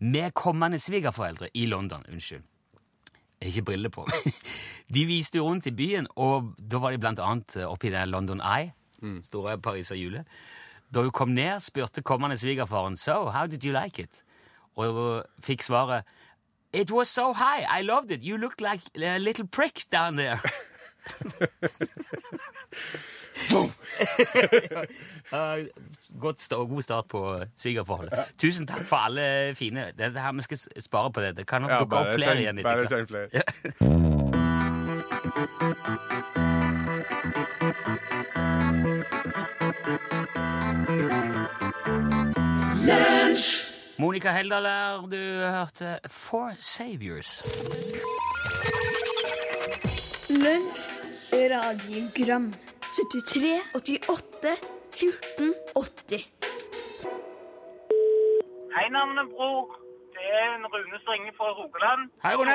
[0.00, 2.04] med kommende svigerforeldre i London.
[2.08, 2.42] Unnskyld.
[3.40, 4.06] Jeg har ikke briller på.
[4.94, 8.02] De viste jo rundt i byen, og da var de blant annet oppe i det
[8.08, 8.72] London Eye,
[9.24, 10.26] store pariserhjulet.
[10.92, 14.22] Da hun kom ned, spurte kommende svigerfaren So, how did you like it?
[14.76, 16.04] Og fikk svaret
[16.72, 18.22] It was so high, I loved it.
[18.22, 20.40] You looked like a little prick down there.
[25.32, 25.56] Ja,
[26.20, 27.22] godt sta- god start på
[27.56, 28.18] svigerforholdet.
[28.38, 31.36] Tusen takk for alle fine det, det her, Vi skal spare på det.
[31.36, 33.08] Det kan nok Ja, dukke opp flere igjen etter hvert.
[33.08, 34.40] flere.
[43.98, 45.16] Monica Heldal der, du
[45.50, 47.42] hørte Four Saviors.
[50.44, 50.82] Lunsj,
[51.52, 52.44] radiogram
[52.96, 54.52] 73, 88,
[54.90, 56.24] 14, 80
[58.74, 59.64] Hei, navnebror.
[60.14, 62.02] Det er en Rune som ringer fra Rogaland.
[62.24, 62.54] Hei, Rune.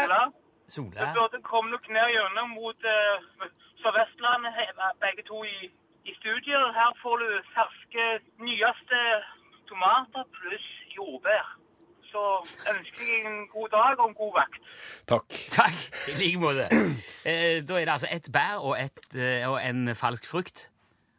[0.76, 1.00] Sola.
[1.02, 3.46] Du burde komme nok ned gjennom mot uh,
[3.82, 4.54] Sør-Vestlandet,
[5.04, 5.58] begge to i,
[6.10, 6.58] i studio.
[6.80, 8.04] Her får du ferske,
[8.48, 9.00] nyeste
[9.70, 11.46] tomater pluss jordbær.
[12.16, 12.22] Så
[12.72, 14.62] ønsker jeg en god dag og en god vakt.
[15.12, 15.26] Takk.
[15.52, 15.82] Takk,
[16.14, 16.68] i like måte.
[17.28, 20.70] Eh, da er det altså ett bær og, et, eh, og en falsk frukt.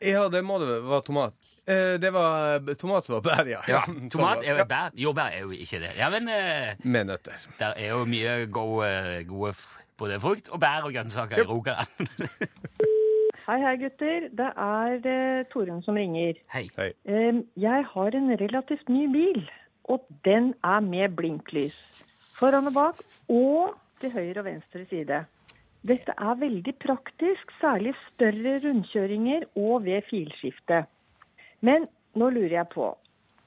[0.01, 1.37] Ja, det må det være tomat.
[1.69, 3.61] Eh, det var tomat som var bær, ja.
[3.69, 3.83] Ja,
[4.15, 4.95] Tomat er jo et bær.
[5.05, 5.93] Jordbær er jo ikke det.
[5.99, 7.45] Ja, men eh, Med nøtter.
[7.61, 8.91] der er jo mye gode,
[9.29, 12.09] gode f- både frukt og bær og grønnsaker i Rogaland.
[13.47, 14.25] Hei, hei gutter.
[14.35, 16.41] Det er eh, Torunn som ringer.
[16.51, 16.65] Hei.
[16.79, 16.89] Hei.
[17.07, 19.45] Eh, jeg har en relativt ny bil,
[19.87, 21.77] og den er med blinklys.
[22.37, 23.01] Foran og bak,
[23.33, 25.23] og til høyre og venstre side.
[25.87, 30.85] Dette er veldig praktisk, særlig større rundkjøringer og ved filskifte.
[31.61, 31.87] Men
[32.19, 32.91] nå lurer jeg på,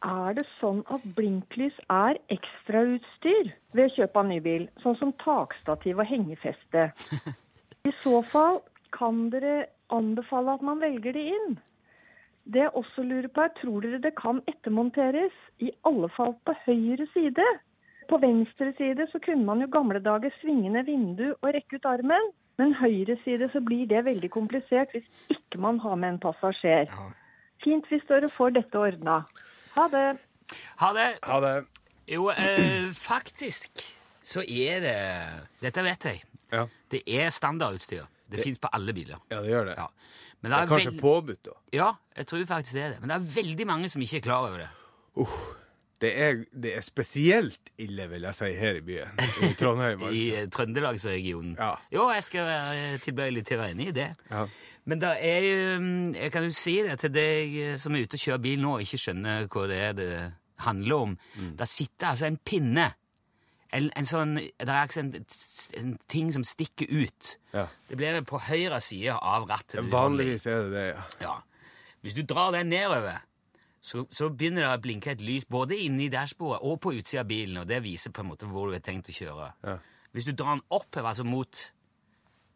[0.06, 6.00] er det sånn at blinklys er ekstrautstyr ved kjøp av ny bil, sånn som takstativ
[6.00, 6.90] og hengefeste?
[7.90, 8.62] I så fall
[8.96, 11.60] kan dere anbefale at man velger det inn.
[12.50, 16.56] Det jeg også lurer på er, tror dere det kan ettermonteres, i alle fall på
[16.66, 17.46] høyre side?
[18.10, 21.86] På venstre side så kunne man jo gamle dager svinge ned vindu og rekke ut
[21.86, 26.24] armen, men høyre side så blir det veldig komplisert hvis ikke man har med en
[26.26, 26.90] passasjer.
[27.64, 29.22] Fint hvis dere får dette ordna.
[29.76, 30.08] Ha det.
[30.82, 31.10] Ha det.
[31.30, 31.56] Ha det.
[32.10, 33.78] Jo, eh, faktisk
[34.26, 35.00] så er det
[35.62, 36.24] Dette vet jeg.
[36.52, 36.66] Ja.
[36.90, 38.08] Det er standardutstyr.
[38.30, 39.18] Det, fins på alle biler.
[39.32, 39.76] ja, det gjør det.
[39.78, 39.88] Ja.
[40.42, 41.52] Men Det er kanskje veld- påbudt, da.
[41.74, 43.00] Ja, jeg tror faktisk det er det.
[43.02, 44.70] Men det er veldig mange som ikke er klar over det.
[46.00, 49.18] Det er, det er spesielt ille, vil jeg si, her i byen.
[49.44, 50.44] I Trondheim, altså.
[50.46, 51.58] I Trøndelagsregionen.
[51.60, 51.74] Ja.
[51.92, 54.06] Jo, jeg skal være tilbøyelig til å være enig i det.
[54.32, 54.46] Ja.
[54.90, 55.82] Men det er jo
[56.16, 58.78] Jeg kan jo si det til deg eh, som er ute og kjører bil nå
[58.78, 60.08] og ikke skjønner hva det er det
[60.64, 61.18] handler om.
[61.36, 61.52] Mm.
[61.60, 62.88] Der sitter altså en pinne.
[63.76, 65.12] En, en sånn Det er en,
[65.78, 67.36] en ting som stikker ut.
[67.54, 67.68] Ja.
[67.90, 69.86] Det blir på høyre side av rattet.
[69.92, 71.04] Vanligvis er det det, ja.
[71.28, 71.36] Ja.
[72.02, 73.20] Hvis du drar den nedover,
[73.82, 77.30] så, så begynner det å blinke et lys både inni dashbordet og på utsida av
[77.30, 79.52] bilen, og det viser på en måte hvor du har tenkt å kjøre.
[79.68, 79.78] Ja.
[80.16, 81.62] Hvis du drar den oppover, altså mot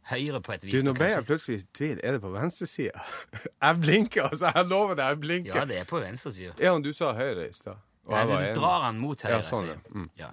[0.09, 1.97] høyre på et vis Du, nå ble jeg plutselig i tvil.
[2.03, 3.03] Er det på venstresida?
[3.63, 4.51] Jeg blinker, altså.
[4.55, 5.55] Jeg lover deg, jeg blinker.
[5.55, 6.55] Ja, det er på venstresida.
[6.59, 7.79] Ja, men du sa høyre i stad.
[8.11, 9.37] Nei, du drar den mot høyre.
[9.37, 9.77] Ja, sånn, ja.
[9.93, 10.09] Mm.
[10.19, 10.31] ja.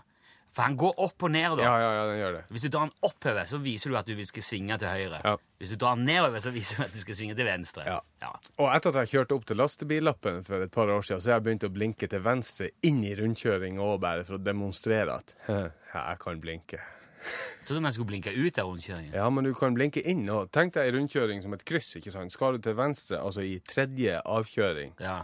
[0.51, 1.63] For han går opp og ned, da.
[1.63, 2.41] Ja, ja, ja, den gjør det.
[2.51, 5.21] Hvis du drar den oppover, så viser du at du skal svinge til høyre.
[5.23, 5.35] Ja.
[5.63, 7.85] Hvis du drar den nedover, så viser du at du skal svinge til venstre.
[7.87, 7.99] Ja.
[8.25, 8.31] Ja.
[8.59, 11.39] Og etter at jeg kjørte opp til lastebillappen for et par år siden, så har
[11.39, 15.35] jeg begynt å blinke til venstre inn i rundkjøring òg, bare for å demonstrere at
[15.95, 16.81] jeg kan blinke.
[17.21, 19.15] Jeg trodde man skulle blinke ut av rundkjøringen.
[19.15, 20.49] Ja, men du kan blinke inn òg.
[20.57, 22.33] Tenk deg ei rundkjøring som et kryss, ikke sant.
[22.35, 25.21] Skal du til venstre, altså i tredje avkjøring, Ja.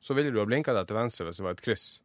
[0.00, 2.00] så ville du ha blinka deg til venstre hvis det var et kryss.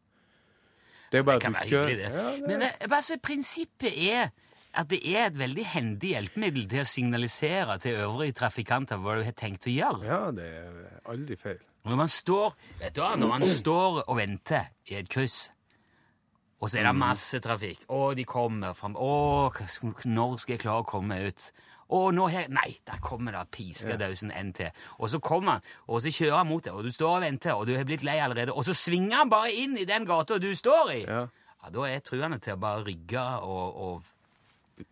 [1.11, 2.11] Det Det kan være hyggelig, det.
[2.11, 2.47] Ja, det...
[2.47, 4.29] Men altså, prinsippet er
[4.77, 9.23] at det er et veldig hendig hjelpemiddel til å signalisere til øvrige trafikanter hva du
[9.25, 10.05] har tenkt å gjøre.
[10.05, 11.61] ja, det er aldri feil.
[11.87, 15.51] Når man står vet du, når man står og venter i et kryss,
[16.59, 19.09] og så er det masse trafikk, og de kommer fram Å,
[20.09, 21.51] når skal jeg klare å komme meg ut?
[21.87, 24.71] Å, nå her Nei, der kommer det piskedausen en til.
[24.99, 27.53] Og så kommer han, og så kjører han mot deg, og du står og venter,
[27.55, 30.39] og du har blitt lei allerede, og så svinger han bare inn i den gata
[30.41, 31.01] du står i!
[31.07, 31.25] Ja.
[31.63, 34.13] Ja, Da er truende til å bare rygge og, og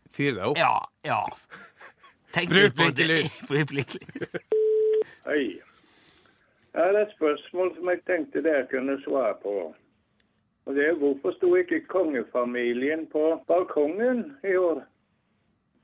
[0.09, 0.57] Fyr deg opp.
[0.57, 1.19] Ja, ja.
[2.33, 3.35] Tenk Bruk blinkelys.
[3.49, 4.31] Bruk blinkelys.
[5.27, 5.43] Hei.
[6.75, 9.53] Jeg har et spørsmål som jeg tenkte dere kunne svare på.
[10.65, 14.81] Og det er hvorfor sto ikke kongefamilien på balkongen i år?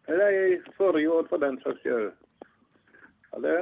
[0.09, 2.11] Eller i forrige år, for den saks skyld.
[3.31, 3.55] Ja, det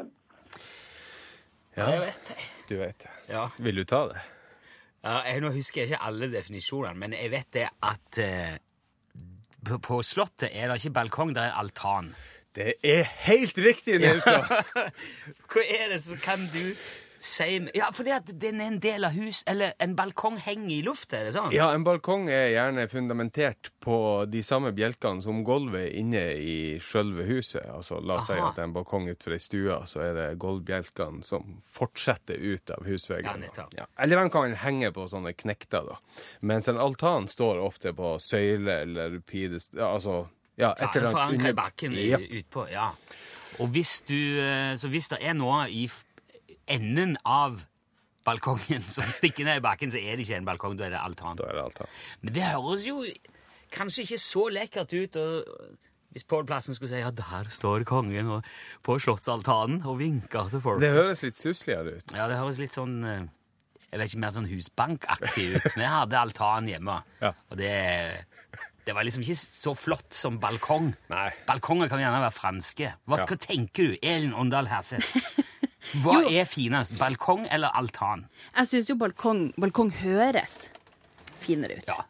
[1.77, 2.37] Ja, Jeg vet det.
[2.69, 3.09] du vet det.
[3.29, 3.49] Ja.
[3.59, 4.21] Vil du ta det?
[5.03, 8.57] Ja, jeg, nå husker jeg ikke alle definisjonene, men jeg vet det at eh,
[9.65, 12.09] på, på Slottet er det ikke balkong, det er altan.
[12.55, 14.43] Det er helt riktig, Nilsson!
[15.51, 16.65] Hva er det som kan du
[17.19, 20.81] si Ja, fordi at den er en del av hus Eller en balkong henger i
[20.85, 21.51] lufta, er det sånn?
[21.53, 23.97] Ja, en balkong er gjerne fundamentert på
[24.31, 27.65] de samme bjelkene som gulvet inne i sjølve huset.
[27.69, 30.27] Altså, la oss si at det er en balkong utenfor ei stue, så er det
[30.39, 33.45] gulvbjelkene som fortsetter ut av husveggen.
[33.55, 33.67] Ja.
[33.77, 33.85] Ja.
[33.99, 35.97] Eller de kan henge på sånne knekter, da.
[36.41, 39.71] Mens en altan står ofte på søyle eller pides...
[39.75, 40.27] Ja, altså
[40.59, 42.17] ja, et eller annet under- bakken Ja.
[42.19, 42.67] utpå.
[42.71, 42.91] Ja.
[43.59, 45.87] Og hvis du eh, Så hvis det er noe i
[46.69, 47.59] enden av
[48.27, 51.01] balkongen som stikker ned i bakken, så er det ikke en balkong, da er det
[51.01, 51.37] altan.
[51.39, 51.93] Da er det altan.
[52.21, 52.99] Men det høres jo
[53.73, 55.53] kanskje ikke så lekkert ut og
[56.09, 58.47] hvis Pål Plassen skulle si ja, der står kongen og,
[58.81, 60.81] på slottsaltanen og vinker til folk.
[60.81, 62.15] Det høres litt stussligere ut.
[62.17, 63.27] Ja, det høres litt sånn eh,
[63.91, 65.67] Jeg vet ikke, mer sånn husbankaktig ut.
[65.77, 67.31] Vi hadde altan hjemme, Ja.
[67.53, 67.69] og det,
[68.85, 70.91] det var liksom ikke så flott som balkong.
[71.13, 71.27] Nei.
[71.47, 72.91] Balkonger kan gjerne være franske.
[73.05, 73.29] Hva, Ja.
[73.29, 75.13] hva tenker du, Elin Åndal Herseth?
[76.03, 78.25] Hva er finest, balkong eller altan?
[78.55, 80.65] Jeg syns jo balkong, balkong høres
[81.39, 81.87] finere ut.
[81.87, 82.01] Ja.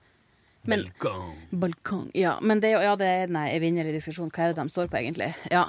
[0.70, 1.38] Men- balkong.
[1.52, 2.38] Balkong, ja.
[2.42, 4.30] Men det er jo ja, det er nei, evinnelig diskusjon.
[4.34, 5.32] Hva er det de står på, egentlig?
[5.54, 5.68] Ja.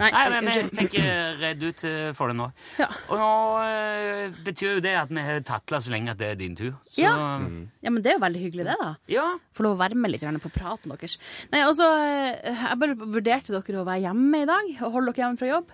[0.00, 0.94] Nei, Nei, men jeg fikk
[1.38, 2.46] redd ut eh, for det nå.
[2.80, 2.88] Ja.
[3.12, 3.28] Og nå
[3.62, 6.72] øh, betyr jo det at vi har tatla så lenge at det er din tur.
[6.90, 7.12] Så Ja.
[7.84, 8.88] ja, men det er jo veldig hyggelig, det, da.
[9.12, 9.26] ja.
[9.54, 11.18] Få lov å være med litt på praten deres.
[11.52, 15.26] Nei, altså, eh, jeg bare vurderte dere å være hjemme i dag og holde dere
[15.26, 15.70] hjemme fra jobb.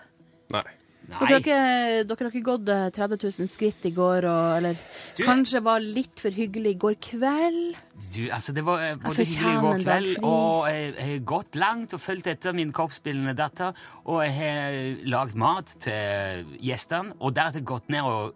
[0.58, 0.64] Nei.
[1.08, 1.58] Dere har, ikke,
[2.04, 4.80] dere har ikke gått eh, 30 000 skritt i går, og, eller
[5.16, 7.78] Du- kanskje var litt for hyggelig i går kveld?
[8.12, 11.56] Du, altså det var eh, både hyggelig i går kveld, og jeg jeg har gått
[11.56, 13.72] langt og fulgt etter min korpsspillende datter,
[14.04, 14.76] og jeg har
[15.08, 18.34] lagd mat til gjestene, og deretter gått ned og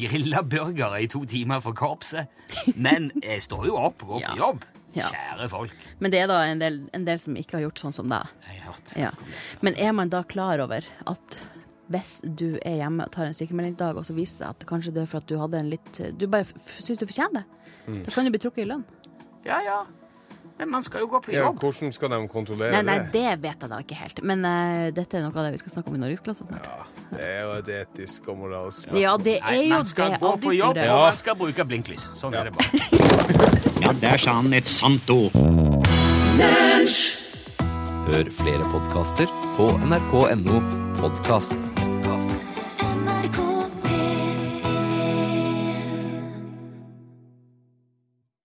[0.00, 2.32] grilla burgere i to timer for korpset.
[2.80, 4.64] Men jeg står jo opp og går på jobb.
[4.96, 5.10] Ja.
[5.12, 5.74] Kjære folk.
[6.00, 8.30] Men det er da en del, en del som ikke har gjort sånn som deg.
[8.96, 9.10] Ja.
[9.60, 11.36] Men er man da klar over at
[11.88, 14.92] hvis du er hjemme og tar en sykemeldingsdag, og så viser det seg at kanskje
[14.96, 16.44] det er for at du hadde en litt Du bare
[16.80, 17.44] syns du fortjener det,
[17.86, 18.00] Mm.
[18.02, 18.82] da kan du bli trukket i lønn.
[19.46, 19.84] Ja, ja.
[20.58, 21.58] Men man skal jo gå på Ja, jobb.
[21.60, 23.12] hvordan skal de kontrollere Nei, nei, det?
[23.12, 24.22] det vet jeg da ikke helt.
[24.24, 26.64] Men uh, dette er noe av det vi skal snakke om i Norgesklasse snart.
[26.66, 29.68] Ja, Det er jo et etisk og moralsk Ja, det er jo det.
[29.70, 32.08] man skal det gå på jobb, og man skal bruke blinklys.
[32.18, 32.70] Sånn er det bare.
[33.86, 35.30] Ja, der sa han et sant ord.
[38.06, 39.26] Hør flere podkaster
[39.58, 41.54] på nrk.no podkast.